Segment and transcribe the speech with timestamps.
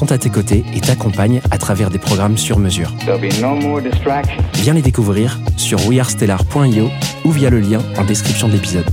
[0.00, 2.90] sont à tes côtés et t'accompagnent à travers des programmes sur mesure.
[3.06, 3.80] No.
[4.54, 6.88] Viens les découvrir sur wearestellar.io
[7.26, 8.86] ou via le lien en description de l'épisode.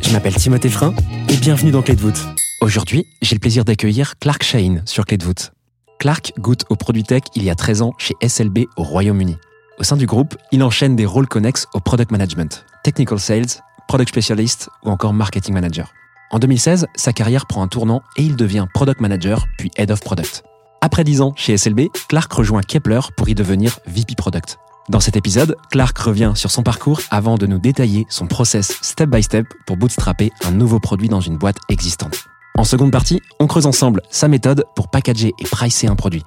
[0.00, 0.94] Je m'appelle Timothée Frein
[1.28, 2.26] et bienvenue dans Clé de voûte.
[2.62, 5.52] Aujourd'hui, j'ai le plaisir d'accueillir Clark Shane sur Clé de voûte.
[5.98, 9.36] Clark goûte au produit tech il y a 13 ans chez SLB au Royaume-Uni.
[9.78, 14.08] Au sein du groupe, il enchaîne des rôles connexes au product management, technical sales, product
[14.08, 15.92] specialist ou encore marketing manager.
[16.32, 20.00] En 2016, sa carrière prend un tournant et il devient product manager puis head of
[20.00, 20.42] product.
[20.80, 24.58] Après 10 ans chez SLB, Clark rejoint Kepler pour y devenir VP product.
[24.88, 29.08] Dans cet épisode, Clark revient sur son parcours avant de nous détailler son process step
[29.08, 32.24] by step pour bootstrapper un nouveau produit dans une boîte existante.
[32.56, 36.22] En seconde partie, on creuse ensemble sa méthode pour packager et pricer un produit.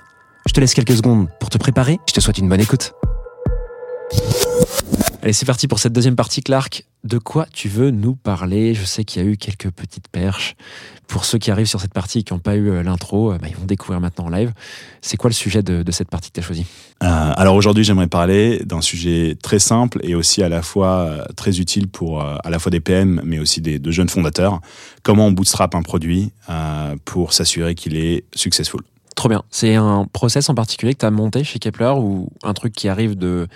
[0.45, 2.94] Je te laisse quelques secondes pour te préparer, je te souhaite une bonne écoute.
[5.22, 6.86] Allez, c'est parti pour cette deuxième partie, Clark.
[7.03, 8.73] De quoi tu veux nous parler?
[8.73, 10.55] Je sais qu'il y a eu quelques petites perches.
[11.08, 13.38] Pour ceux qui arrivent sur cette partie et qui n'ont pas eu euh, l'intro, euh,
[13.38, 14.52] bah, ils vont découvrir maintenant en live.
[15.02, 16.66] C'est quoi le sujet de, de cette partie que tu as choisi
[17.02, 21.59] Euh, alors aujourd'hui, j'aimerais parler d'un sujet très simple et aussi à la fois très
[21.59, 24.59] utile pour euh, à la fois des PM, mais aussi des, de jeunes fondateurs.
[25.04, 28.82] Comment on bootstrap un produit euh, pour s'assurer qu'il est successful?
[29.15, 29.43] Trop bien.
[29.49, 32.89] C'est un process en particulier que tu as monté chez Kepler ou un truc qui
[32.89, 33.48] arrive de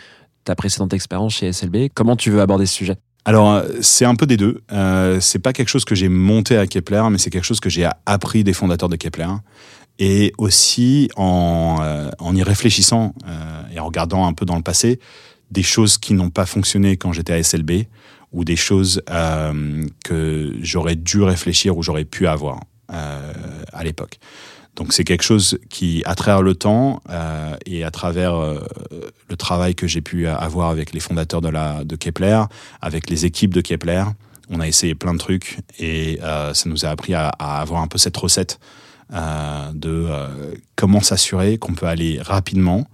[0.45, 2.95] ta précédente expérience chez SLB Comment tu veux aborder ce sujet?
[3.25, 4.61] Alors euh, c'est un peu des deux.
[4.71, 7.69] Euh, c'est pas quelque chose que j'ai monté à Kepler, mais c'est quelque chose que
[7.69, 9.27] j'ai appris des fondateurs de Kepler.
[9.99, 14.63] Et aussi en, euh, en y réfléchissant euh, et en regardant un peu dans le
[14.63, 14.99] passé,
[15.51, 17.85] des choses qui n'ont pas fonctionné quand j'étais à SLB
[18.33, 22.61] ou des choses euh, que j'aurais dû réfléchir ou j'aurais pu avoir
[22.91, 23.33] euh,
[23.71, 24.19] à l'époque.
[24.75, 28.59] Donc c'est quelque chose qui, à travers le temps euh, et à travers euh,
[29.29, 32.41] le travail que j'ai pu avoir avec les fondateurs de, Kepler,
[32.81, 34.03] avec les équipes de Kepler,
[34.49, 37.87] on a essayé plein de trucs et euh, ça nous a appris à, avoir un
[37.87, 38.59] peu cette recette
[39.11, 40.07] de
[40.75, 42.87] comment s'assurer qu'on peut aller rapidement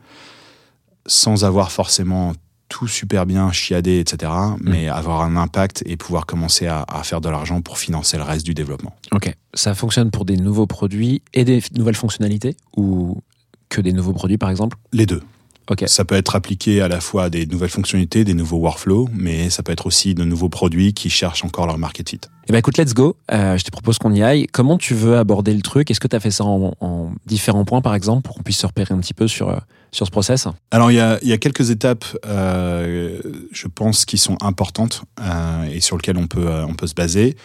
[1.05, 2.33] sans avoir forcément
[2.69, 4.31] tout super bien chiadé, etc.,
[4.61, 8.23] mais avoir un impact et pouvoir commencer à, à faire de l'argent pour financer le
[8.23, 8.95] reste du développement.
[9.11, 9.35] Ok.
[9.53, 13.21] Ça fonctionne pour des nouveaux produits et des nouvelles fonctionnalités ou
[13.69, 14.77] que des nouveaux produits par exemple?
[14.93, 15.21] Les deux.
[15.69, 15.83] Ok.
[15.85, 19.51] Ça peut être appliqué à la fois à des nouvelles fonctionnalités, des nouveaux workflows, mais
[19.51, 22.21] ça peut être aussi de nouveaux produits qui cherchent encore leur market fit.
[22.47, 23.15] Eh ben écoute, let's go.
[23.31, 24.47] Euh, je te propose qu'on y aille.
[24.47, 25.91] Comment tu veux aborder le truc?
[25.91, 28.57] Est-ce que tu as fait ça en, en différents points par exemple pour qu'on puisse
[28.57, 29.57] se repérer un petit peu sur, euh,
[29.91, 34.05] sur ce process Alors, il y a, il y a quelques étapes, euh, je pense,
[34.05, 37.35] qui sont importantes euh, et sur lesquelles on peut, euh, on peut se baser.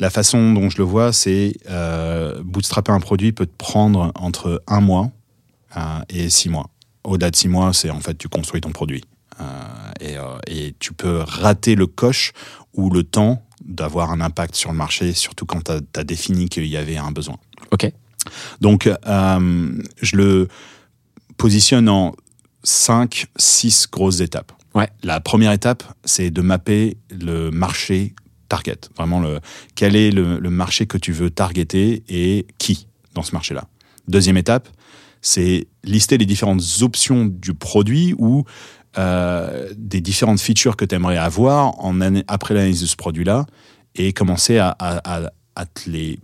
[0.00, 1.54] La façon dont je le vois, c'est
[2.42, 5.12] bootstrapper un produit peut te prendre entre un mois
[6.08, 6.68] et six mois.
[7.04, 9.04] Au-delà de six mois, c'est en fait tu construis ton produit.
[10.00, 10.16] Et,
[10.48, 12.32] et tu peux rater le coche
[12.72, 16.66] ou le temps d'avoir un impact sur le marché, surtout quand tu as, défini qu'il
[16.66, 17.36] y avait un besoin.
[17.70, 17.88] Ok.
[18.60, 20.48] Donc, je le
[21.36, 22.14] positionne en
[22.62, 24.52] 5, 6 grosses étapes.
[24.74, 24.88] Ouais.
[25.02, 28.14] La première étape, c'est de mapper le marché
[28.48, 28.78] target.
[28.96, 29.40] Vraiment, le,
[29.74, 33.64] quel est le, le marché que tu veux targeter et qui dans ce marché-là.
[34.08, 34.68] Deuxième étape,
[35.22, 38.44] c'est lister les différentes options du produit ou
[38.98, 43.46] euh, des différentes features que tu aimerais avoir en année- après l'analyse de ce produit-là
[43.94, 46.18] et commencer à, à- à- les,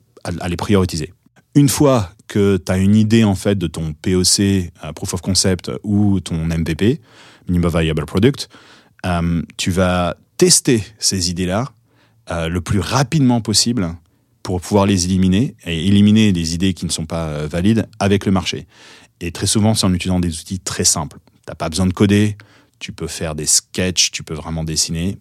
[0.49, 1.12] les prioriser.
[1.55, 5.20] Une fois que tu as une idée en fait de ton POC, euh, Proof of
[5.20, 7.00] Concept ou ton MVP,
[7.49, 8.49] Minimum Viable Product,
[9.05, 11.73] euh, tu vas tester ces idées-là
[12.31, 13.97] euh, le plus rapidement possible
[14.44, 18.32] pour pouvoir les éliminer et éliminer les idées qui ne sont pas valides avec le
[18.32, 18.69] marché.
[19.20, 21.19] Et très souvent, c'est en utilisant des outils très simples.
[21.47, 22.37] T'as pas besoin de coder,
[22.79, 25.19] tu peux faire des sketchs, tu peux vraiment dessiner.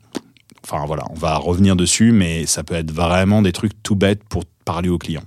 [0.63, 4.23] Enfin voilà, on va revenir dessus, mais ça peut être vraiment des trucs tout bêtes
[4.23, 5.23] pour parler aux clients.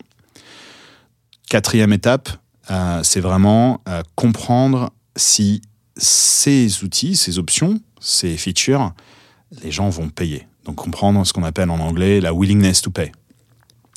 [1.57, 2.31] Quatrième étape,
[2.71, 5.61] euh, c'est vraiment euh, comprendre si
[5.99, 8.95] ces outils, ces options, ces features,
[9.63, 10.49] les gens vont payer.
[10.65, 13.13] Donc comprendre ce qu'on appelle en anglais la willingness to pay,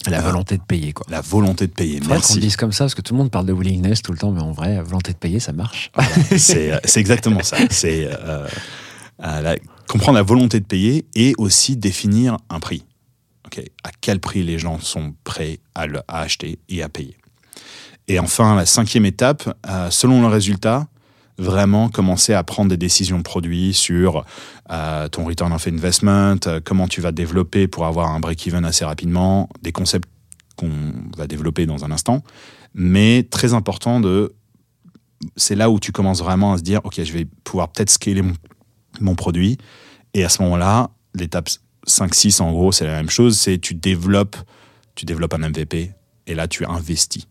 [0.08, 0.22] La Ah.
[0.22, 1.06] volonté de payer, quoi.
[1.10, 2.00] la volonté de payer.
[2.00, 2.40] Faudrait qu'on le Merci.
[2.42, 4.42] dise comme ça, parce que tout le monde parle de willingness tout le temps, mais
[4.42, 5.92] en vrai, volonté de payer, ça marche.
[6.38, 7.56] C'est euh, c'est exactement ça.
[7.70, 8.46] C'est euh,
[9.20, 9.56] la-
[9.88, 12.84] comprendre la volonté de payer et aussi définir un prix.
[13.46, 17.16] Ok, À quel prix les gens sont prêts à, le- à acheter et à payer.
[18.08, 20.88] Et enfin, la cinquième étape, euh, selon le résultat,
[21.38, 24.26] vraiment commencer à prendre des décisions de produits sur
[24.72, 28.86] euh, ton return of investment, euh, comment tu vas développer pour avoir un break-even assez
[28.86, 30.08] rapidement, des concepts
[30.56, 30.72] qu'on
[31.18, 32.24] va développer dans un instant.
[32.74, 34.34] Mais très important de
[35.36, 38.22] c'est là où tu commences vraiment à se dire, OK, je vais pouvoir peut-être scaler
[38.22, 38.34] mon,
[39.00, 39.58] mon produit.
[40.14, 41.50] Et à ce moment-là, l'étape
[41.88, 43.38] 5-6, en gros, c'est la même chose.
[43.38, 44.38] C'est tu développes,
[44.94, 45.92] tu développes un MVP
[46.28, 47.28] et là, tu investis.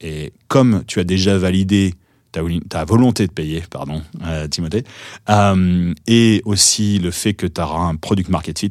[0.00, 1.94] Et comme tu as déjà validé
[2.32, 4.84] ta, ta volonté de payer, pardon, euh, Timothée,
[5.28, 8.70] euh, et aussi le fait que tu auras un product market fit,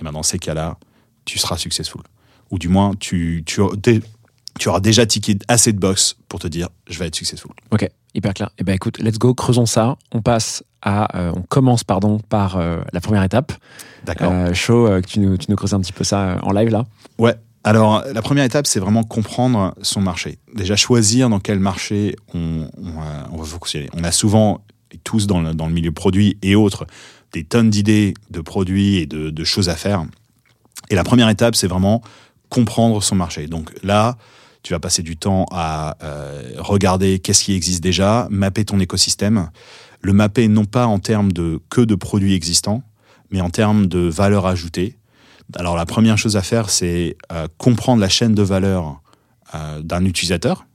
[0.00, 0.78] et ben dans ces cas-là,
[1.24, 2.02] tu seras successful.
[2.50, 3.60] Ou du moins, tu, tu,
[4.58, 7.52] tu auras déjà tické assez de box pour te dire je vais être successful.
[7.70, 8.50] Ok, hyper clair.
[8.58, 9.96] Eh ben écoute, let's go, creusons ça.
[10.12, 13.52] On passe à, euh, on commence pardon par euh, la première étape.
[14.04, 14.32] D'accord.
[14.32, 16.86] Euh, euh, que tu nous, tu nous creuses un petit peu ça en live là.
[17.18, 17.34] Ouais.
[17.62, 20.38] Alors, la première étape, c'est vraiment comprendre son marché.
[20.54, 23.88] Déjà, choisir dans quel marché on, euh, va fonctionner.
[23.92, 24.64] On a souvent,
[25.04, 26.86] tous dans le, milieu produit et autres,
[27.32, 30.04] des tonnes d'idées de produits et de, de choses à faire.
[30.88, 32.02] Et la première étape, c'est vraiment
[32.48, 33.46] comprendre son marché.
[33.46, 34.16] Donc là,
[34.62, 39.50] tu vas passer du temps à euh, regarder qu'est-ce qui existe déjà, mapper ton écosystème,
[40.02, 42.82] le mapper non pas en termes de que de produits existants,
[43.30, 44.98] mais en termes de valeur ajoutée.
[45.56, 49.00] Alors la première chose à faire, c'est euh, comprendre la chaîne de valeur
[49.54, 50.66] euh, d'un utilisateur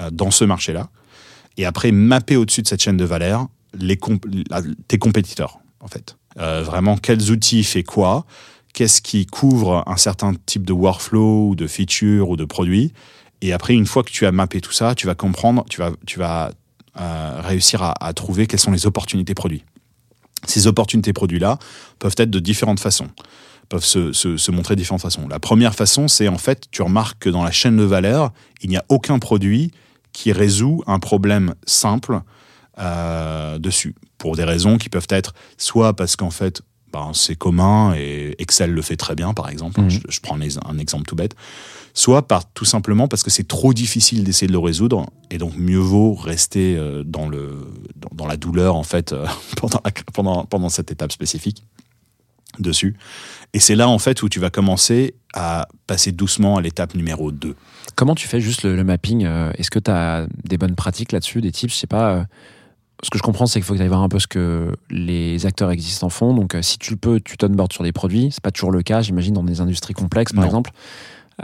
[0.00, 0.88] euh, dans ce marché-là,
[1.56, 3.48] et après mapper au-dessus de cette chaîne de valeur
[4.88, 6.16] tes compétiteurs, en fait.
[6.36, 8.24] Vraiment, quels outils fait quoi
[8.72, 12.92] Qu'est-ce qui couvre un certain type de workflow ou de feature ou de produit
[13.40, 15.80] Et après, une fois que tu as mappé tout ça, tu vas comprendre, tu
[16.18, 16.50] vas,
[17.40, 19.64] réussir à, à trouver quelles sont les opportunités produits.
[20.46, 21.58] Ces opportunités produits-là
[21.98, 23.08] peuvent être de différentes façons
[23.68, 25.26] peuvent se, se, se, montrer de différentes façons.
[25.28, 28.32] La première façon, c'est en fait, tu remarques que dans la chaîne de valeur,
[28.62, 29.72] il n'y a aucun produit
[30.12, 32.20] qui résout un problème simple
[32.78, 36.62] euh, dessus, pour des raisons qui peuvent être soit parce qu'en fait,
[36.92, 39.90] ben, c'est commun et Excel le fait très bien, par exemple, Mhm.
[39.90, 41.34] je, je, prends un exemple tout bête,
[41.92, 45.56] soit par, tout simplement parce que c'est trop difficile d'essayer de le résoudre, et donc
[45.56, 47.66] mieux vaut rester euh, dans, le,
[47.96, 49.26] dans, dans, la douleur, en fait, euh,
[49.56, 51.64] pendant, la, pendant, pendant cette étape spécifique
[52.58, 52.96] dessus.
[53.52, 57.30] Et c'est là, en fait, où tu vas commencer à passer doucement à l'étape numéro
[57.32, 57.54] 2.
[57.94, 61.12] Comment tu fais juste le, le mapping euh, Est-ce que tu as des bonnes pratiques
[61.12, 61.72] là-dessus, des tips?
[61.72, 62.10] Je sais pas.
[62.14, 62.24] euh,
[63.02, 64.74] ce que je comprends, c'est qu'il faut que tu ailles voir un peu ce que
[64.90, 66.34] les acteurs existants font.
[66.34, 68.30] Donc, euh, si tu le peux, tu t'onboardes sur des produits.
[68.32, 70.46] C'est pas toujours le cas, j'imagine, dans des industries complexes, par Non.
[70.48, 70.70] exemple.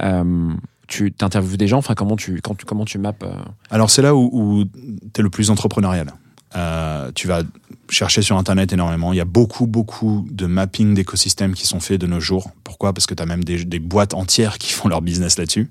[0.01, 0.53] Euh,
[0.89, 1.79] tu interviews des gens.
[1.79, 3.33] Enfin, comment tu, quand tu, comment tu mappes euh,
[3.71, 6.13] Alors, c'est là où, où tu es le plus entrepreneurial.
[6.57, 7.43] Euh, tu vas
[7.89, 9.13] chercher sur Internet énormément.
[9.13, 12.51] Il y a beaucoup, beaucoup de mapping d'écosystèmes qui sont faits de nos jours.
[12.65, 12.93] Pourquoi?
[12.93, 15.71] Parce que tu as même des, des, boîtes entières qui font leur business là-dessus.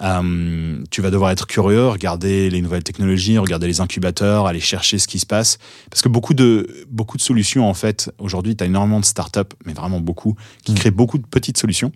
[0.00, 4.98] Euh, tu vas devoir être curieux, regarder les nouvelles technologies, regarder les incubateurs, aller chercher
[4.98, 5.58] ce qui se passe.
[5.90, 9.40] Parce que beaucoup de, beaucoup de solutions, en fait, aujourd'hui, tu as énormément de startups,
[9.64, 10.76] mais vraiment beaucoup, qui mmh.
[10.76, 11.92] créent beaucoup de petites solutions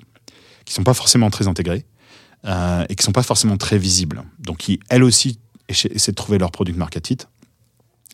[0.64, 1.86] qui sont pas forcément très intégrées
[2.44, 4.22] euh, et qui sont pas forcément très visibles.
[4.38, 7.18] Donc, qui, elles aussi, essaient de trouver leur produit market fit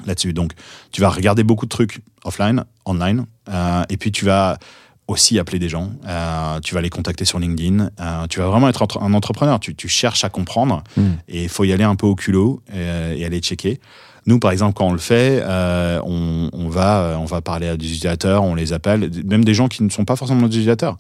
[0.06, 0.32] là-dessus.
[0.32, 0.52] Donc,
[0.92, 4.58] tu vas regarder beaucoup de trucs offline, online, euh, et puis tu vas
[5.06, 8.68] aussi appeler des gens, euh, tu vas les contacter sur LinkedIn, euh, tu vas vraiment
[8.70, 11.02] être entre, un entrepreneur, tu, tu, cherches à comprendre, mm.
[11.28, 13.80] et il faut y aller un peu au culot et, et, aller checker.
[14.26, 17.76] Nous, par exemple, quand on le fait, euh, on, on, va, on va parler à
[17.76, 20.96] des utilisateurs, on les appelle, même des gens qui ne sont pas forcément des utilisateurs.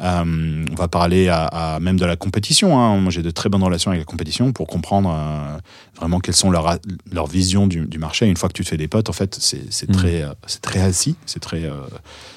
[0.00, 2.78] Euh, on va parler à, à, même de la compétition.
[2.78, 2.98] Hein.
[2.98, 5.58] Moi, j'ai de très bonnes relations avec la compétition pour comprendre euh,
[5.96, 6.78] vraiment quelles sont leurs
[7.12, 8.26] leur visions du, du, marché.
[8.26, 9.92] Une fois que tu te fais des potes, en fait, c'est mmh.
[9.92, 11.70] très, euh, c'est très assis, c'est très,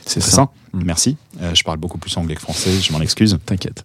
[0.06, 0.50] c'est ça.
[0.74, 0.82] Mmh.
[0.86, 1.18] Merci.
[1.54, 2.80] Je parle beaucoup plus anglais que français.
[2.80, 3.38] Je m'en excuse.
[3.46, 3.84] T'inquiète.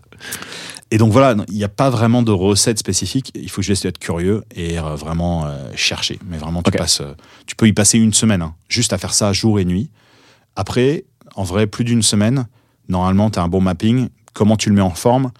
[0.91, 3.33] Et donc voilà, il n'y a pas vraiment de recette spécifique.
[3.35, 6.19] Il faut juste être curieux et vraiment chercher.
[6.27, 6.79] Mais vraiment, tu okay.
[6.79, 7.01] passes,
[7.47, 9.89] tu peux y passer une semaine, hein, juste à faire ça jour et nuit.
[10.55, 12.47] Après, en vrai, plus d'une semaine
[12.89, 14.09] normalement, tu as un bon mapping.
[14.33, 15.31] Comment tu le mets en forme?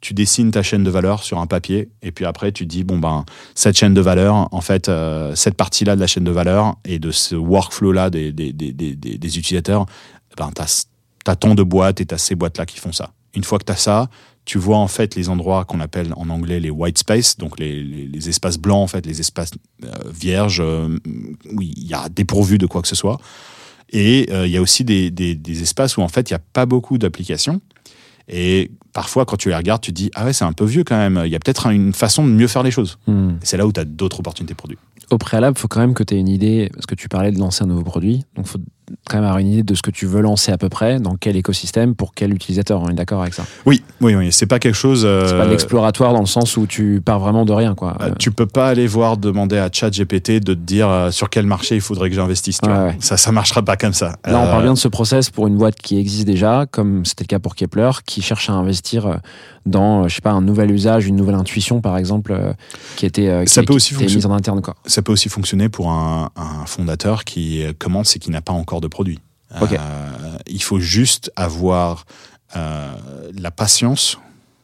[0.00, 2.98] Tu dessines ta chaîne de valeur sur un papier et puis après, tu dis, bon,
[2.98, 6.76] ben, cette chaîne de valeur, en fait, euh, cette partie-là de la chaîne de valeur
[6.84, 9.86] et de ce workflow-là des, utilisateurs,
[10.38, 13.10] ben, tu as, tant de boîtes et tu as ces boîtes-là qui font ça.
[13.34, 14.08] Une fois que tu as ça,
[14.46, 18.28] tu vois en fait les endroits qu'on appelle en anglais les white space, donc les
[18.28, 19.52] espaces blancs, en fait, les espaces
[19.84, 20.98] euh, vierges, euh,
[21.52, 23.20] où il y a dépourvu de quoi que ce soit.
[23.92, 26.36] Et euh, il y a aussi des, des- des espaces où en fait il n'y
[26.36, 27.60] a pas beaucoup d'applications.
[28.28, 30.84] Et parfois, quand tu les regardes, tu te dis Ah ouais, c'est un peu vieux
[30.84, 31.20] quand même.
[31.24, 32.98] Il y a peut-être un- une façon de mieux faire les choses.
[33.06, 33.32] Hmm.
[33.42, 34.78] C'est là où tu as d'autres opportunités produits.
[35.10, 37.32] Au préalable, il faut quand même que tu aies une idée, parce que tu parlais
[37.32, 38.58] de lancer un nouveau produit, donc il faut
[39.08, 41.16] quand même avoir une idée de ce que tu veux lancer à peu près, dans
[41.16, 42.80] quel écosystème, pour quel utilisateur.
[42.80, 43.44] On est d'accord avec ça?
[43.66, 44.30] Oui, oui, oui.
[44.32, 45.02] C'est pas quelque chose.
[45.04, 47.74] euh, C'est pas de l'exploratoire dans le sens où tu pars vraiment de rien.
[47.74, 47.96] Quoi.
[48.00, 51.46] Euh, tu peux pas aller voir demander à ChatGPT de te dire euh, sur quel
[51.46, 52.58] marché il faudrait que j'investisse.
[52.64, 52.96] Ouais, ouais.
[53.00, 54.16] Ça, ça marchera pas comme ça.
[54.26, 57.04] Là, on Euh, parle bien de ce process pour une boîte qui existe déjà, comme
[57.04, 59.16] c'était le cas pour Kepler, qui cherche à investir euh,
[59.66, 62.52] dans, euh, je sais pas, un nouvel usage, une nouvelle intuition, par exemple, euh,
[62.96, 64.62] qui était, euh, Ça qui, peut qui aussi mise en interne.
[64.62, 64.76] Quoi.
[64.86, 68.80] Ça peut aussi fonctionner pour un, un fondateur qui commence et qui n'a pas encore
[68.80, 69.18] de produit.
[69.60, 72.06] Euh, il faut juste avoir
[72.56, 72.92] euh,
[73.36, 74.18] la patience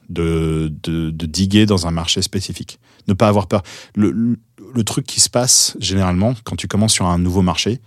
[0.08, 2.78] de, de, de diguer dans un marché spécifique.
[3.08, 3.62] Ne pas avoir peur.
[3.94, 4.38] Le, le,
[4.74, 7.80] le truc qui se passe généralement quand tu commences sur un nouveau marché,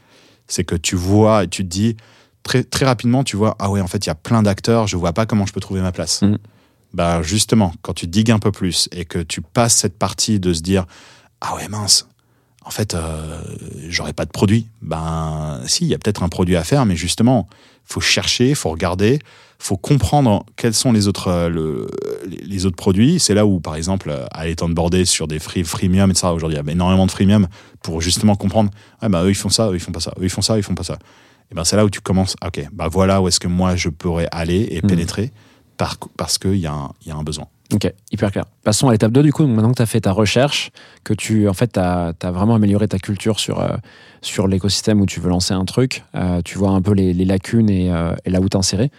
[0.48, 1.96] c'est que tu vois et tu te dis
[2.44, 4.98] très, très rapidement, tu vois, ah ouais, en fait, il y a plein d'acteurs, je
[4.98, 6.22] vois pas comment je peux trouver ma place.
[6.94, 10.54] Bah, justement, quand tu digues un peu plus et que tu passes cette partie de
[10.54, 10.86] se dire,
[11.42, 12.08] ah ouais, mince,
[12.66, 13.42] en fait, euh,
[13.88, 14.68] j'aurais pas de produit.
[14.82, 17.48] Ben, si, il y a peut-être un produit à faire, mais justement,
[17.86, 19.20] faut chercher, faut regarder,
[19.60, 21.88] faut comprendre quels sont les autres, euh, le-
[22.28, 23.20] les- autres produits.
[23.20, 26.28] C'est là où, par exemple, euh, aller border sur des free, freemium, etc.
[26.34, 27.48] Aujourd'hui, il y a énormément de freemium
[27.82, 30.24] pour justement comprendre, ah ben, eux, ils font ça, eux, ils font pas ça, eux,
[30.24, 30.98] ils font ça, ils font pas ça.
[31.52, 33.76] Et ben, c'est là où tu commences, ah, ok, bah voilà où est-ce que moi,
[33.76, 34.90] je pourrais aller et Mhm.
[34.90, 35.32] pénétrer
[35.78, 37.48] par, parce qu'il y, a un- il y a un besoin.
[37.74, 38.46] Ok, hyper clair.
[38.64, 39.44] Passons à l'étape 2 du coup.
[39.44, 40.72] Donc, maintenant que tu as fait ta recherche,
[41.04, 43.78] que tu en fait, as, vraiment amélioré ta culture sur, euh,
[44.22, 47.26] sur l'écosystème où tu veux lancer un truc, euh, tu vois un peu les, les
[47.26, 48.92] lacunes et, euh, et là où t'insérer.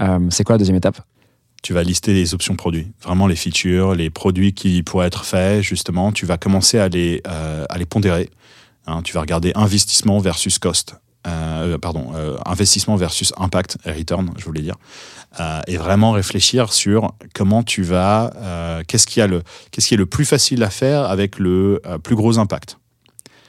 [0.00, 1.00] Euh, c'est quoi la deuxième étape?
[1.62, 5.62] Tu vas lister les options produits, vraiment les features, les produits qui pourraient être faits,
[5.62, 6.10] justement.
[6.12, 8.30] Tu vas commencer à les, à les pondérer.
[8.86, 10.96] Hein, tu vas regarder investissement versus cost.
[11.26, 14.76] Euh, pardon, euh, investissement versus impact et return, je voulais dire.
[15.40, 20.62] Euh, et vraiment réfléchir sur comment tu vas, euh, qu'est-ce qui, est le plus facile
[20.62, 22.78] à faire avec le euh, plus gros impact.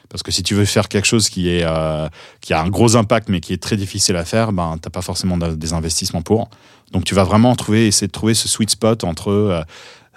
[0.09, 2.07] Parce que si tu veux faire quelque chose qui, euh,
[2.49, 5.01] a un gros impact mais qui est très difficile à faire, ben, tu n'as pas
[5.01, 6.49] forcément de- des investissements pour.
[6.93, 9.61] Donc tu vas vraiment trouver, essayer de trouver ce sweet spot entre euh,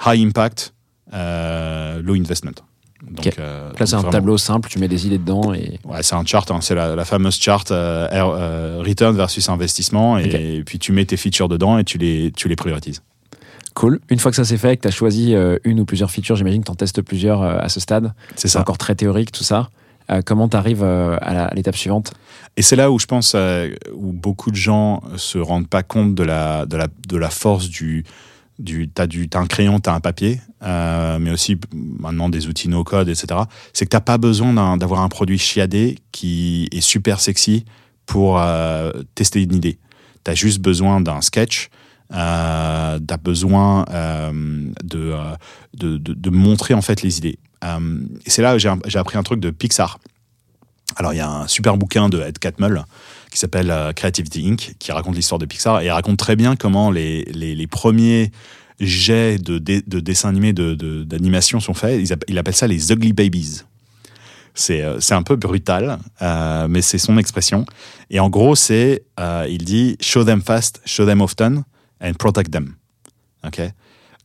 [0.06, 0.72] high impact,
[1.12, 2.54] euh, low investment.
[3.02, 5.78] Donc, euh, Là, c'est un tableau simple, tu mets des idées dedans et.
[5.84, 10.18] Ouais, c'est un chart, hein, c'est la, la fameuse chart euh, euh, return versus investissement,
[10.18, 13.02] et, puis tu mets tes features dedans et tu les, tu les priorises.
[13.74, 14.00] Cool.
[14.10, 16.60] Une fois que ça c'est fait, que tu as choisi une ou plusieurs features, j'imagine
[16.60, 18.12] que tu en testes plusieurs à ce stade.
[18.36, 18.60] C'est ça.
[18.60, 19.70] encore très théorique tout ça.
[20.26, 22.12] Comment tu arrives à l'étape suivante?
[22.56, 23.36] Et c'est là où je pense
[23.94, 27.68] où beaucoup de gens se rendent pas compte de la, de la, de la force
[27.68, 28.04] du.
[28.60, 32.84] Du t'as du, un crayon, t'as un papier, euh, mais aussi maintenant des outils no
[32.84, 33.40] code, etc.
[33.72, 37.64] C'est que t'as pas besoin d'avoir un produit chiadé qui est super sexy
[38.06, 39.78] pour euh, tester une idée.
[40.24, 41.70] T'as juste besoin d'un sketch.
[42.12, 44.32] Euh, t'as besoin euh,
[44.82, 45.14] de,
[45.74, 47.38] de, montrer en fait les idées.
[48.26, 50.00] C'est là où j'ai j'ai appris un truc de Pixar.
[50.96, 52.84] Alors, il y a un super bouquin de Ed Catmull
[53.30, 56.90] qui s'appelle euh, Creativity Inc., qui raconte l'histoire de Pixar et raconte très bien comment
[56.90, 58.32] les, les, premiers
[58.80, 62.10] jets de, dé- de dessins animés, de- de- d'animation sont faits.
[62.28, 63.62] Il appelle ça les Ugly Babies.
[64.54, 67.64] C'est euh, un peu brutal, euh, mais c'est son expression.
[68.10, 69.04] Et en gros, c'est,
[69.48, 71.62] il dit, show them fast, show them often,
[72.02, 72.74] and protect them.
[73.46, 73.60] Ok?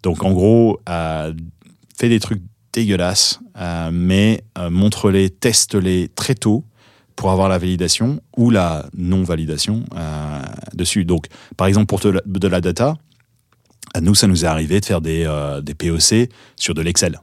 [0.02, 1.34] Donc, en gros, euh,
[1.98, 2.42] fais des trucs
[2.74, 3.40] dégueulasses,
[3.92, 6.66] mais montre-les, teste-les très tôt
[7.16, 10.42] pour avoir la validation ou la non-validation euh,
[10.74, 11.06] dessus.
[11.06, 12.96] Donc, par exemple, pour de la data,
[13.94, 17.20] à nous, ça nous est arrivé de faire des, euh, POC sur de l'Excel.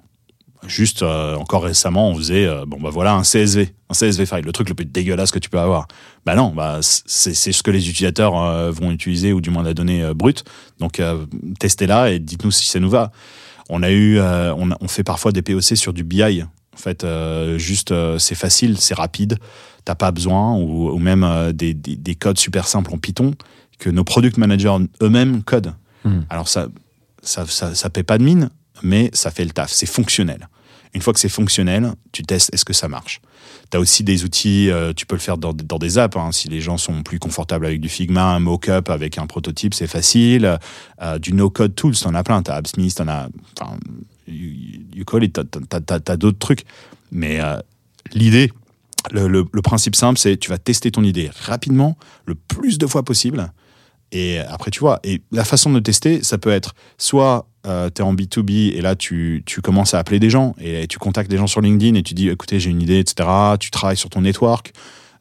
[0.66, 4.52] Juste, euh, encore récemment, on faisait, bon, bah voilà, un CSV, un CSV file, le
[4.52, 5.88] truc le plus dégueulasse que tu peux avoir.
[6.24, 10.14] Bah non, bah, c'est ce que les utilisateurs vont utiliser, ou du moins la donnée
[10.14, 10.44] brute.
[10.78, 11.02] Donc,
[11.58, 13.10] testez-la et dites-nous si ça nous va.
[13.70, 16.44] On a eu, on, on fait parfois des POC sur du BI.
[16.74, 19.38] En fait, euh, juste, euh, c'est facile, c'est rapide,
[19.84, 23.34] t'as pas besoin, ou, ou même euh, des, des- des codes super simples en Python
[23.78, 25.74] que nos product managers eux-mêmes codent.
[26.04, 26.20] Hmm.
[26.30, 26.68] Alors ça,
[27.22, 28.48] ça, ça, ça paie pas de mine,
[28.82, 30.48] mais ça fait le taf, c'est fonctionnel.
[30.94, 33.20] Une fois que c'est fonctionnel, tu testes est-ce que ça marche?
[33.70, 36.16] Tu as aussi des outils, tu peux le faire dans, dans des apps.
[36.18, 36.32] hein.
[36.32, 39.86] Si les gens sont plus confortables avec du Figma, un mock-up avec un prototype, c'est
[39.86, 40.58] facile.
[41.22, 42.42] Du no-code tools, t'en as plein.
[42.42, 43.28] T'as AppSmith, t'en as.
[43.58, 43.78] Enfin,
[45.02, 46.64] you call it, t'as- d'autres trucs.
[47.10, 47.58] Mais euh,
[48.12, 48.50] l'idée,
[49.10, 53.52] le, principe simple, c'est tu vas tester ton idée rapidement, le plus de fois possible.
[54.12, 58.02] Et après, tu vois, et la façon de tester, ça peut être soit tu es
[58.02, 61.38] en B2B et là, tu, tu commences à appeler des gens et tu contactes des
[61.38, 63.28] gens sur LinkedIn et tu dis, écoutez, j'ai une idée, etc.
[63.58, 64.72] Tu travailles sur ton network.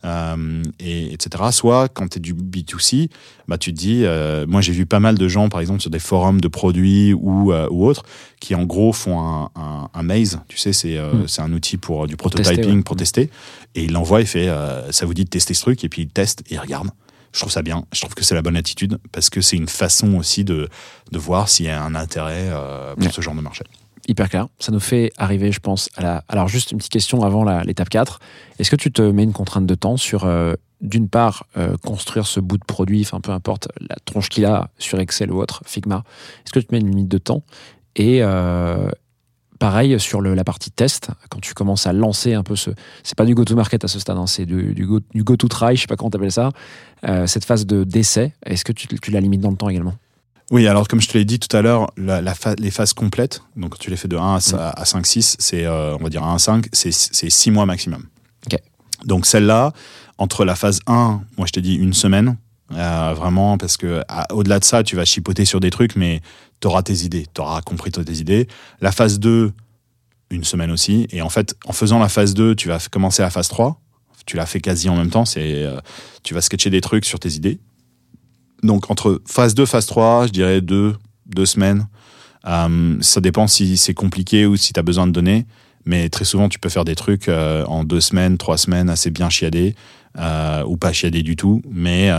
[0.05, 1.43] Euh, et etc.
[1.51, 3.09] Soit quand tu es du B2C,
[3.47, 5.89] bah, tu te dis, euh, moi j'ai vu pas mal de gens, par exemple, sur
[5.89, 8.03] des forums de produits ou, euh, ou autres,
[8.39, 11.27] qui en gros font un, un, un maze, tu sais, c'est euh, Mm.
[11.27, 12.83] c'est un outil pour euh, du Pour tester, prototyping, ouais.
[12.83, 13.29] pour tester,
[13.75, 16.03] et il l'envoie et fait, euh, ça vous dit de tester ce truc, et puis
[16.03, 16.89] il teste et il regarde.
[17.33, 19.69] Je trouve ça bien, je trouve que c'est la bonne attitude, parce que c'est une
[19.69, 20.67] façon aussi de,
[21.13, 23.11] de voir s'il y a un intérêt euh, pour Ouais.
[23.11, 23.63] ce genre de marché.
[24.07, 24.47] Hyper clair.
[24.59, 26.23] Ça nous fait arriver, je pense, à la.
[26.27, 28.19] Alors, juste une petite question avant l'étape 4.
[28.59, 32.25] Est-ce que tu te mets une contrainte de temps sur, euh, d'une part, euh, construire
[32.25, 35.61] ce bout de produit, enfin, peu importe la tronche qu'il a sur Excel ou autre,
[35.65, 36.03] Figma
[36.43, 37.43] Est-ce que tu te mets une limite de temps?
[37.95, 38.89] Et euh,
[39.59, 42.71] pareil sur la partie test, quand tu commences à lancer un peu ce.
[43.03, 45.87] C'est pas du go-to-market à ce stade, hein, c'est du, du go- go-to-try, je sais
[45.87, 46.49] pas comment t'appelles ça.
[47.27, 49.93] Cette phase de d'essai, est-ce que tu la limites dans le temps également?
[50.49, 52.93] Oui, alors comme je te l'ai dit tout à l'heure, la, la fa- les phases
[52.93, 54.41] complètes, donc quand tu les fais de 1 à, Mm.
[54.41, 57.65] sa- à 5, 6, c'est, euh, on va dire 1 à 5, c'est 6 mois
[57.65, 58.05] maximum.
[58.47, 58.59] Ok.
[59.05, 59.71] Donc celle-là,
[60.17, 62.37] entre la phase 1, moi je t'ai dit une semaine,
[62.73, 66.21] euh, vraiment, parce que au-delà de ça, tu vas chipoter sur des trucs, mais
[66.59, 68.47] tu auras tes idées, tu auras compris tes idées.
[68.81, 69.53] La phase 2,
[70.31, 73.29] une semaine aussi, et en fait, en faisant la phase 2, tu vas commencer la
[73.29, 73.79] phase 3,
[74.25, 75.79] tu l'as fait quasi en même temps, c'est, euh,
[76.23, 77.59] tu vas sketcher des trucs sur tes idées.
[78.63, 81.87] Donc entre phase 2, phase 3, je dirais deux, deux semaines.
[82.47, 85.45] Euh, ça dépend si c'est compliqué ou si tu as besoin de données.
[85.85, 89.09] Mais très souvent, tu peux faire des trucs euh, en deux semaines, trois semaines, assez
[89.09, 89.75] bien chiadés,
[90.19, 92.11] euh, ou pas chiadés du tout, mais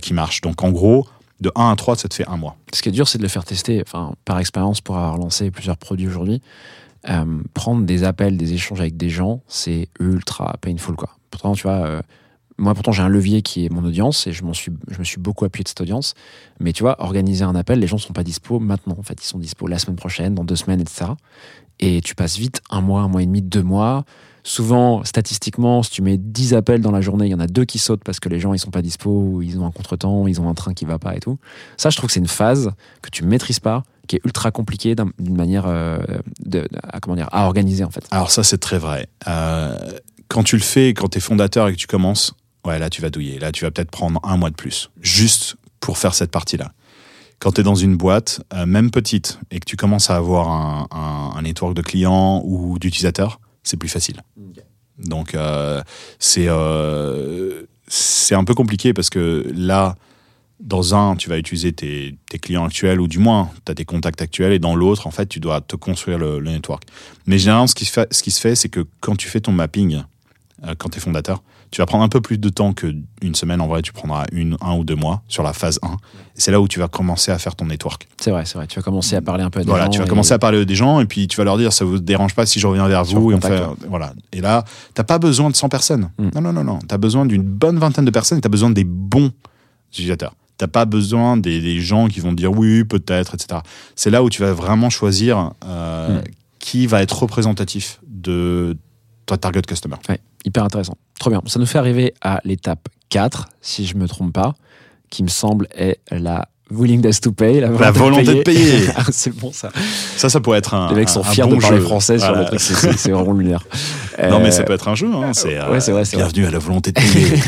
[0.00, 0.40] qui marchent.
[0.40, 1.06] Donc en gros,
[1.40, 2.56] de 1 à 3, ça te fait un mois.
[2.72, 5.50] Ce qui est dur, c'est de le faire tester, enfin, par expérience, pour avoir lancé
[5.50, 6.40] plusieurs produits aujourd'hui.
[7.52, 11.10] prendre des appels, des échanges avec des gens, c'est ultra painful, quoi.
[11.30, 12.02] Pourtant, tu vois,
[12.58, 15.18] moi, pourtant, j'ai un levier qui est mon audience et je, suis, je me suis
[15.18, 16.14] beaucoup appuyé de cette audience.
[16.60, 18.96] Mais tu vois, organiser un appel, les gens ne sont pas dispo maintenant.
[18.98, 21.12] En fait, ils sont dispo la semaine prochaine, dans deux semaines, etc.
[21.80, 24.04] Et tu passes vite un mois, un mois et demi, deux mois.
[24.44, 27.64] Souvent, statistiquement, si tu mets 10 appels dans la journée, il y en a deux
[27.64, 30.26] qui sautent parce que les gens ils sont pas dispo, ou ils ont un contretemps,
[30.26, 31.38] ils ont un train qui va pas et tout.
[31.76, 32.70] Ça, je trouve que c'est une phase
[33.02, 35.98] que tu maîtrises pas, qui est ultra compliquée d'un- d'une manière euh,
[36.82, 38.04] à, comment dire, à organiser en fait.
[38.10, 39.06] Alors ça, c'est très vrai.
[39.28, 39.76] Euh,
[40.26, 42.34] quand tu le fais, quand tu es fondateur et que tu commences,
[42.66, 43.38] ouais, là, tu vas douiller.
[43.38, 46.72] Là, tu vas peut-être prendre un mois de plus, juste pour faire cette partie-là.
[47.38, 50.48] Quand tu es dans une boîte, euh, même petite, et que tu commences à avoir
[50.48, 54.22] un, un, un network de clients ou d'utilisateurs, c'est plus facile.
[54.98, 55.82] Donc, euh,
[56.18, 59.96] c'est euh, c'est un peu compliqué parce que là,
[60.60, 63.84] dans un, tu vas utiliser tes, tes clients actuels, ou du moins, tu as tes
[63.84, 66.84] contacts actuels, et dans l'autre, en fait, tu dois te construire le, le network.
[67.26, 69.40] Mais généralement, ce qui se fait, ce qui se fait c'est que quand tu fais
[69.40, 70.02] ton mapping,
[70.64, 73.04] euh, quand tu es fondateur, tu vas prendre un peu plus de temps qu'une
[73.34, 73.60] semaine.
[73.60, 75.88] En vrai, tu prendras une, un ou deux mois sur la phase 1.
[75.88, 75.94] Et
[76.34, 78.06] c'est là où tu vas commencer à faire ton network.
[78.20, 78.66] C'est vrai, c'est vrai.
[78.68, 80.32] Tu vas commencer à parler un peu à des Voilà, gens tu vas et- commencer
[80.34, 82.46] à parler à des gens et puis tu vas leur dire ça vous dérange pas
[82.46, 84.12] si je reviens vers Sur vous et on fait voilà.
[84.32, 86.10] Et là, t'as pas besoin de 100 personnes.
[86.18, 86.28] Mm.
[86.34, 88.84] Non non non non, t'as besoin d'une bonne vingtaine de personnes et t'as besoin des
[88.84, 89.32] bons
[89.92, 90.34] utilisateurs.
[90.58, 93.60] T'as pas besoin des, des gens qui vont te dire oui peut-être etc.
[93.96, 96.22] C'est là où tu vas vraiment choisir euh, Mm.
[96.58, 98.76] qui va être représentatif de
[99.26, 99.96] ta target customer.
[100.08, 100.96] Ouais, hyper intéressant.
[101.18, 101.40] Trop bien.
[101.46, 104.54] Ça nous fait arriver à l'étape 4, si je me trompe pas,
[105.10, 108.86] qui me semble est la willingness to pay, la volonté, volonté de payer.
[108.96, 109.70] Ah, c'est bon ça.
[110.16, 111.82] Ça ça pourrait être un Les mecs sont fiers bon de parler jeu.
[111.84, 113.62] français sur le truc, c'est- vraiment lunaire.
[114.30, 115.08] Non mais Euh, ça peut être un jeu.
[115.12, 115.32] Hein.
[115.34, 117.42] C'est ouais, bienvenue à la volonté de payer.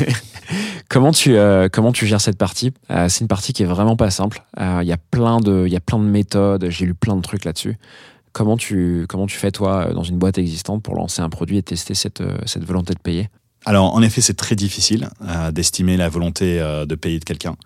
[0.89, 2.73] comment tu euh, comment tu gères cette partie?
[2.91, 4.43] Euh, C'est une partie qui est vraiment pas simple.
[4.61, 6.67] Euh, Il y a plein de il y a plein de méthodes.
[6.69, 7.79] J'ai lu plein de trucs là-dessus.
[8.35, 11.57] Comment tu comment tu fais toi euh, dans une boîte existante pour lancer un produit
[11.57, 13.31] et tester cette euh, cette volonté de payer?
[13.65, 17.57] Alors, en effet, c'est très difficile euh, d'estimer la volonté de payer de quelqu'un.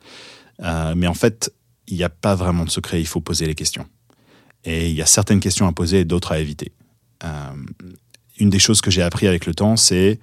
[0.94, 1.52] Mais en fait,
[1.88, 3.86] il n'y a pas vraiment de secret, il faut poser les questions.
[4.64, 6.70] Et il y a certaines questions à poser et d'autres à éviter.
[8.38, 10.20] Une des choses que j'ai appris avec le temps, c'est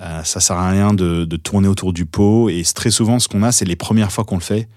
[0.00, 2.48] euh, ça sert à rien de, de tourner autour du pot.
[2.48, 4.68] Et très souvent, ce qu'on a, c'est les premières fois qu'on le fait,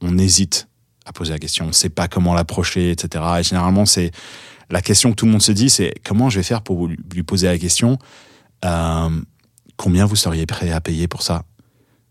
[0.00, 0.68] on hésite
[1.06, 1.64] à poser la question.
[1.64, 3.24] On ne sait pas comment l'approcher, etc.
[3.40, 4.10] Et généralement, c'est
[4.70, 7.22] la question que tout le monde se dit, c'est comment je vais faire pour lui
[7.22, 7.98] poser la question
[8.64, 9.08] euh,
[9.76, 11.44] combien vous seriez prêt à payer pour ça?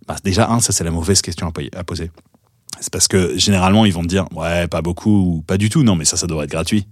[0.07, 2.11] Bah, Déjà, un, ça c'est la mauvaise question à, poser.
[2.79, 5.83] C'est parce que généralement, ils vont te dire, ouais, pas beaucoup ou pas du tout.
[5.83, 6.87] Non, mais ça, ça devrait être gratuit.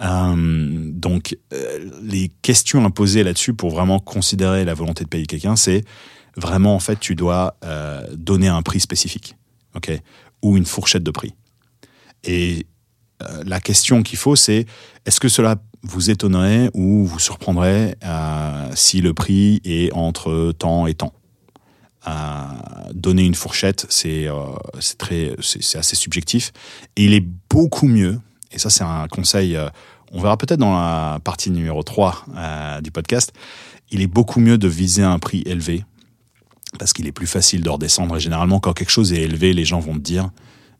[0.00, 5.26] Euh, donc, euh, les questions à poser là-dessus pour vraiment considérer la volonté de payer
[5.26, 5.84] quelqu'un, c'est
[6.36, 7.56] vraiment, en fait, tu dois
[8.12, 9.36] donner un prix spécifique,
[9.74, 9.90] ok,
[10.42, 11.34] ou une fourchette de prix.
[12.24, 12.66] Et
[13.22, 14.66] euh, la question qu'il faut, c'est
[15.04, 20.86] est-ce que cela vous étonnerait ou vous surprendrait euh, si le prix est entre temps
[20.86, 21.12] et temps?
[22.08, 22.12] Euh,
[22.94, 24.28] Donner une fourchette, c'est
[24.96, 26.52] très, c'est assez subjectif.
[26.96, 28.20] Et il est beaucoup mieux,
[28.52, 29.58] et ça c'est un conseil,
[30.12, 33.32] on verra peut-être dans la partie numéro 3 euh, du podcast,
[33.90, 35.84] il est beaucoup mieux de viser un prix élevé
[36.78, 38.16] parce qu'il est plus facile de redescendre.
[38.16, 40.30] Et généralement, quand quelque chose est élevé, les gens vont te dire,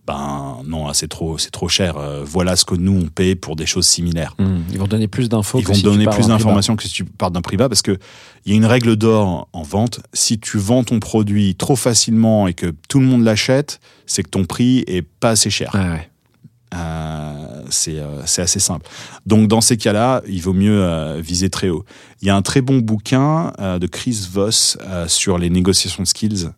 [0.07, 1.97] ben non, là, c'est trop, c'est trop cher.
[1.97, 4.35] Euh, voilà ce que nous on paie pour des choses similaires.
[4.39, 4.61] Hmm.
[4.71, 5.59] Ils vont donner plus d'infos.
[5.59, 7.99] Ils vont si donner plus d'informations que si tu pars d'un prix bas parce que
[8.45, 10.01] il y a une règle d'or en vente.
[10.13, 14.29] Si tu vends ton produit trop facilement et que tout le monde l'achète, c'est que
[14.29, 15.73] ton prix est pas assez cher.
[15.75, 16.09] Ouais.
[16.75, 18.89] Euh, c'est euh, c'est assez simple.
[19.25, 21.85] Donc dans ces cas-là, il vaut mieux euh, viser très haut.
[22.23, 26.51] Il y a un très bon bouquin de Chris Voss sur les négociations skills,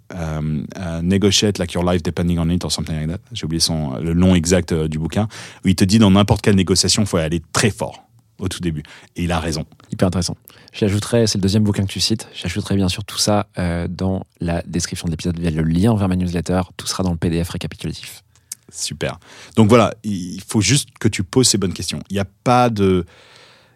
[1.03, 3.19] Negotiate like your life depending on it or something like that.
[3.33, 5.27] J'ai oublié son le nom exact du bouquin
[5.65, 8.05] où il te dit dans n'importe quelle négociation, il faut aller très fort
[8.39, 8.85] au tout début.
[9.17, 9.65] Et il a raison.
[9.91, 10.37] Hyper intéressant.
[10.73, 13.49] J'ajouterai, c'est le deuxième bouquin que tu cites, j'ajouterai bien sûr tout ça
[13.91, 16.63] dans la description de l'épisode via le lien vers ma newsletter.
[16.77, 18.23] Tout sera dans le PDF récapitulatif.
[18.71, 19.19] Super.
[19.57, 22.01] Donc voilà, il faut juste que tu poses ces bonnes questions.
[22.11, 23.05] Il n'y a pas de,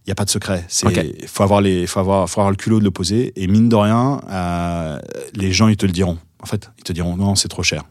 [0.06, 0.66] il y a pas de secret.
[0.84, 1.00] Ok.
[1.26, 3.32] faut avoir les, faut avoir, faut avoir le culot de le poser.
[3.36, 4.98] Et mine de rien, euh,
[5.34, 6.18] les gens ils te le diront.
[6.42, 7.84] En fait, ils te diront non, c'est trop cher.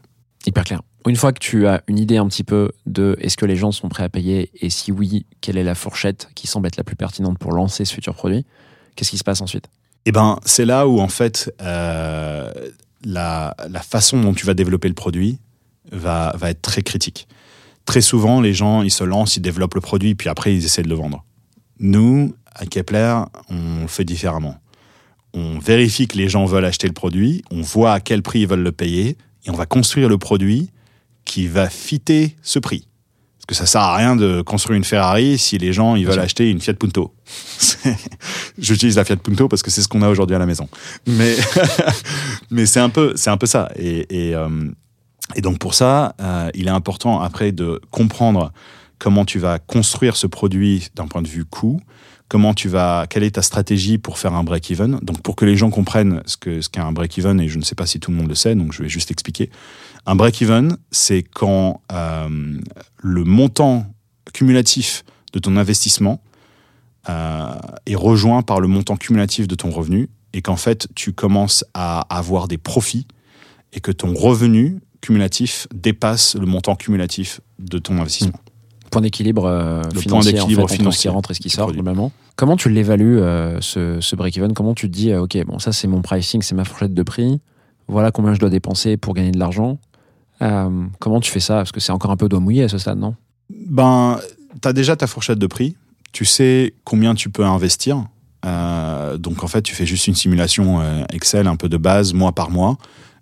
[0.46, 0.82] Hyper clair.
[1.06, 3.72] Une fois que tu as une idée un petit peu de est-ce que les gens
[3.72, 6.84] sont prêts à payer et si oui, quelle est la fourchette qui semble être la
[6.84, 8.44] plus pertinente pour lancer ce futur produit,
[8.94, 9.66] qu'est-ce qui se passe ensuite?
[10.04, 12.52] Et ben, c'est là où en fait euh,
[13.04, 15.38] la, la façon dont tu vas développer le produit
[15.90, 17.26] va, va être très critique.
[17.84, 20.82] Très souvent, les gens ils se lancent, ils développent le produit, puis après ils essaient
[20.82, 21.24] de le vendre.
[21.80, 24.56] Nous, à Kepler, on le fait différemment.
[25.34, 28.46] On vérifie que les gens veulent acheter le produit, on voit à quel prix ils
[28.46, 30.70] veulent le payer, et on va construire le produit
[31.24, 32.86] qui va fitter ce prix.
[33.38, 36.20] Parce que ça sert à rien de construire une Ferrari si les gens ils veulent
[36.20, 37.12] acheter une Fiat Punto.
[38.58, 40.68] J'utilise la Fiat Punto parce que c'est ce qu'on a aujourd'hui à la maison.
[41.06, 41.34] Mais,
[42.50, 43.68] mais c'est un peu, c'est un peu ça.
[43.76, 44.48] Et, et, euh,
[45.34, 48.52] et donc pour ça, euh, il est important après de comprendre
[48.98, 51.80] comment tu vas construire ce produit d'un point de vue coût,
[52.28, 54.98] comment tu vas, quelle est ta stratégie pour faire un break-even.
[55.02, 57.64] Donc pour que les gens comprennent ce que ce qu'est un break-even, et je ne
[57.64, 59.50] sais pas si tout le monde le sait, donc je vais juste expliquer.
[60.06, 62.58] Un break-even, c'est quand euh,
[62.98, 63.86] le montant
[64.32, 66.22] cumulatif de ton investissement
[67.08, 67.54] euh,
[67.86, 72.00] est rejoint par le montant cumulatif de ton revenu et qu'en fait tu commences à
[72.16, 73.06] avoir des profits
[73.72, 78.40] et que ton revenu cumulatif dépasse le montant cumulatif de ton investissement.
[78.90, 81.50] Point d'équilibre euh, Le point financier, en fait, ce qui financier rentre et ce qui
[81.50, 82.12] sort globalement.
[82.36, 84.54] Comment tu l'évalues euh, ce, ce break-even?
[84.54, 87.02] Comment tu te dis euh, ok bon ça c'est mon pricing, c'est ma fourchette de
[87.02, 87.40] prix.
[87.88, 89.78] Voilà combien je dois dépenser pour gagner de l'argent.
[90.40, 91.56] Euh, comment tu fais ça?
[91.56, 93.14] Parce que c'est encore un peu doigt mouillé à ce stade, non?
[93.50, 94.18] Ben,
[94.60, 95.76] tu as déjà ta fourchette de prix,
[96.12, 98.06] tu sais combien tu peux investir.
[98.44, 102.12] Euh, donc en fait, tu fais juste une simulation euh, Excel un peu de base,
[102.12, 102.76] mois par mois,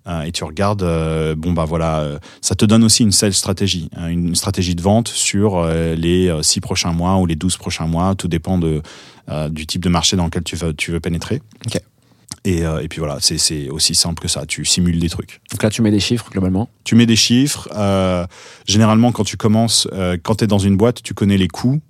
[0.07, 3.35] euh, et tu regardes, euh, bon bah voilà, euh, ça te donne aussi une sales
[3.35, 7.87] stratégie, hein, une stratégie de vente sur les 6 prochains mois ou les 12 prochains
[7.87, 8.83] mois, tout dépend de,
[9.51, 11.41] du type de marché dans lequel tu veux, tu veux pénétrer.
[12.47, 15.41] Et, euh, et puis voilà, c'est- aussi simple que ça, tu simules des trucs.
[15.51, 16.71] Donc là tu mets des chiffres globalement.
[16.85, 17.69] Tu mets des chiffres.
[17.77, 18.27] euh,
[18.67, 21.81] généralement, quand tu commences, euh, quand tu es dans une boîte, tu connais les coûts.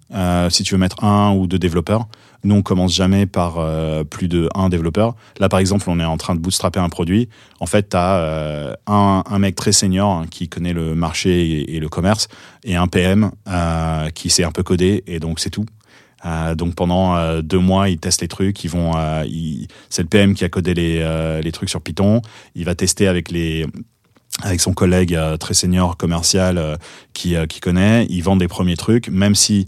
[0.50, 2.08] si tu veux mettre un ou deux développeurs,
[2.44, 5.14] nous, on commence jamais par euh, plus de un développeur.
[5.38, 7.28] Là, par exemple, on est en train de bootstrapper un produit.
[7.60, 11.80] En fait, tu as un, un mec très senior hein, qui connaît le marché et,
[11.80, 12.28] le commerce
[12.64, 15.66] et un PM euh, qui sait un peu coder et donc c'est tout.
[16.26, 18.62] Euh, donc pendant euh, deux mois, ils testent les trucs.
[18.64, 19.24] Ils vont, euh,
[19.88, 22.20] c'est le PM qui a codé les, euh, trucs sur Python.
[22.54, 23.66] Il va tester avec les
[24.42, 26.76] avec son collègue euh, très senior commercial euh,
[27.12, 28.06] qui, euh, qui connaît.
[28.08, 29.66] Ils vendent des premiers trucs, même si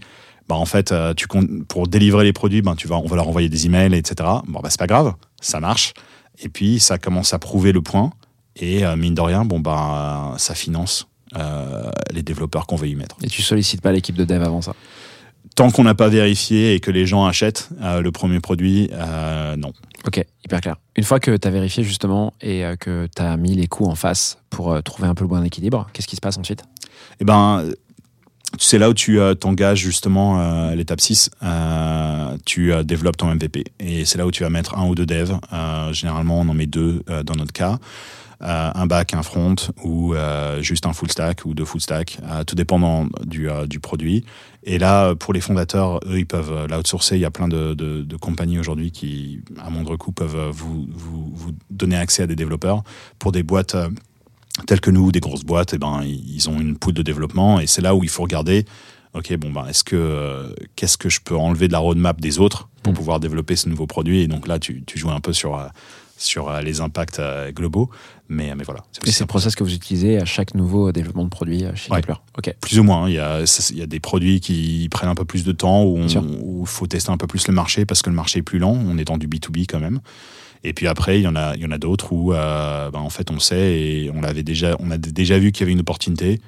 [0.48, 1.26] bah, en fait, euh, tu
[1.68, 4.28] pour délivrer les produits, ben, tu vas, on va leur envoyer des emails, etc.
[4.46, 5.94] Bon, bah, c'est pas grave, ça marche.
[6.42, 8.12] Et puis, ça commence à prouver le point.
[8.56, 12.94] Et euh, mine de rien, bon, bah, ça finance euh, les développeurs qu'on veut y
[12.94, 13.16] mettre.
[13.22, 14.74] Et tu sollicites pas l'équipe de dev avant ça?
[15.54, 18.90] Tant qu'on n'a pas vérifié et que les gens achètent euh, le premier produit,
[19.58, 19.72] non.
[20.06, 20.76] Ok, hyper clair.
[20.96, 23.94] Une fois que tu as vérifié justement et que tu as mis les coûts en
[23.94, 26.64] face pour trouver un peu le bon équilibre, qu'est-ce qui se passe ensuite?
[27.20, 27.70] Eh ben,
[28.58, 31.30] c'est là où tu euh, t'engages justement euh, l'étape 6.
[31.42, 33.64] euh, tu euh, développes ton MVP.
[33.80, 35.38] Et c'est là où tu vas mettre un ou deux devs.
[35.92, 37.78] Généralement, on en met deux dans notre cas.
[38.40, 40.14] Un back, un front ou
[40.60, 44.24] juste un full stack ou deux full stack, tout dépendant du, du produit.
[44.64, 47.16] Et là, pour les fondateurs, eux, ils peuvent l'outsourcer.
[47.16, 50.88] Il y a plein de, compagnies aujourd'hui qui, à moindre coût, peuvent vous
[51.70, 52.82] donner accès à des développeurs.
[53.18, 53.76] Pour des boîtes
[54.66, 57.66] telles que nous, des grosses boîtes, eh ben, ils ont une poule de développement et
[57.66, 58.64] c'est là où il faut regarder.
[59.14, 62.38] Ok, bon ben, est-ce que euh, qu'est-ce que je peux enlever de la roadmap des
[62.38, 62.96] autres pour Mm.
[62.96, 64.20] pouvoir développer ce nouveau produit?
[64.20, 65.66] Et donc là, tu, tu joues un peu sur euh,
[66.22, 67.90] sur euh, les impacts euh, globaux.
[68.28, 68.80] Mais, mais voilà.
[69.06, 71.90] Et c'est le process que vous utilisez à chaque nouveau développement de produit euh, chez
[71.92, 72.00] Ouais.
[72.00, 72.14] Kepler.
[72.60, 73.04] Plus ou moins.
[73.04, 73.08] hein.
[73.08, 75.52] Il y, a, ça, il y a des produits qui prennent un peu plus de
[75.52, 75.98] temps, où
[76.62, 78.76] il faut tester un peu plus le marché parce que le marché est plus lent.
[78.86, 80.00] On est dans du B2B quand même.
[80.64, 83.00] Et puis après, il y en a, il y en a d'autres où, euh, ben,
[83.00, 85.72] en fait, on sait et on l'avait déjà, on a déjà vu qu'il y avait
[85.72, 86.40] une opportunité.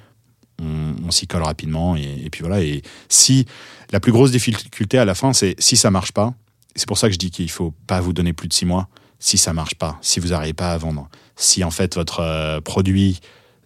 [0.62, 2.62] On, on s'y colle rapidement et, et puis voilà.
[2.62, 3.44] Et si
[3.90, 6.32] la plus grosse difficulté à la fin, c'est si ça marche pas.
[6.76, 8.88] C'est pour ça que je dis qu'il faut pas vous donner plus de six mois.
[9.18, 12.60] Si ça marche pas, si vous n'arrivez pas à vendre, si en fait votre euh,
[12.60, 13.20] produit,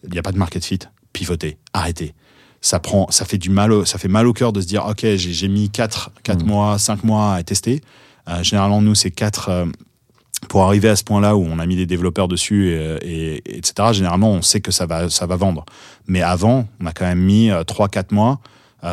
[0.04, 0.78] il n'y a pas de market fit,
[1.12, 2.14] pivotez, arrêtez
[2.61, 4.84] ça prend, ça fait du mal, au, ça fait mal au cœur de se dire,
[4.84, 6.48] ok, j'ai mis 4, quatre Mm.
[6.48, 7.80] mois, 5 mois à tester.
[8.28, 9.66] Euh, généralement, nous, c'est 4
[10.48, 13.90] pour arriver à ce point-là où on a mis des développeurs dessus, et, et- etc.
[13.92, 15.64] Généralement, on sait que ça va, ça va vendre.
[16.08, 18.40] Mais avant, on a quand même mis 3-4 mois,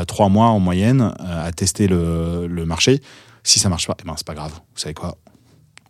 [0.08, 3.02] 3 mois en moyenne euh, à tester le, le marché.
[3.42, 4.52] Si ça marche pas, eh ben, c'est pas grave.
[4.54, 5.18] Vous savez quoi?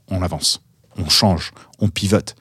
[0.10, 0.62] On avance,
[0.98, 2.36] on change, on pivote.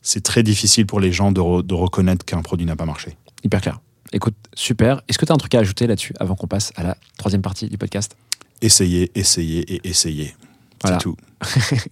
[0.00, 3.16] C'est très difficile pour les gens de, re- de reconnaître qu'un produit n'a pas marché.
[3.44, 3.80] Hyper clair.
[4.12, 5.00] Écoute, super.
[5.08, 7.42] Est-ce que tu as un truc à ajouter là-dessus avant qu'on passe à la troisième
[7.42, 8.16] partie du podcast?
[8.60, 10.34] Essayez, essayez et essayez.
[10.82, 10.98] Voilà.
[10.98, 11.16] C'est tout.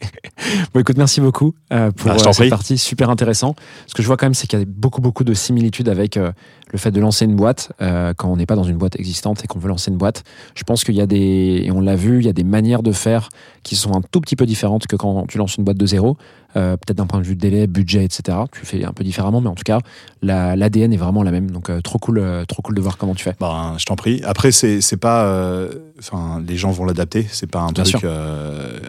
[0.75, 2.49] Bon, écoute, merci beaucoup euh, pour Ah, euh, cette prie.
[2.49, 3.55] partie, super intéressant.
[3.87, 6.17] Ce que je vois quand même, c'est qu'il y a beaucoup, beaucoup de similitudes avec
[6.17, 6.33] euh,
[6.73, 9.45] le fait de lancer une boîte euh, quand on n'est pas dans une boîte existante
[9.45, 10.23] et qu'on veut lancer une boîte.
[10.55, 12.83] Je pense qu'il y a des, et on l'a vu, il y a des manières
[12.83, 13.29] de faire
[13.63, 16.17] qui sont un tout petit peu différentes que quand tu lances une boîte de zéro.
[16.57, 18.37] Euh, Peut-être d'un point de vue délai, budget, etc.
[18.51, 19.79] Tu fais un peu différemment, mais en tout cas,
[20.21, 21.49] la- l'ADN est vraiment la même.
[21.53, 23.35] Donc, euh, trop cool, trop cool de voir comment tu fais.
[23.39, 24.21] Ben, je t'en prie.
[24.25, 25.69] Après, c'est pas.
[26.01, 27.25] Enfin, les gens vont l'adapter.
[27.31, 28.05] C'est pas un Bien truc.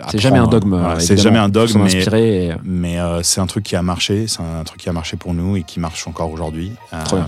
[0.09, 0.75] C'est jamais un dogme.
[0.75, 4.25] Voilà, c'est jamais un dogme, mais, et, mais c'est un truc qui a marché.
[4.27, 6.71] C'est un truc qui a marché pour nous et qui marche encore aujourd'hui.
[7.05, 7.27] Trop bien.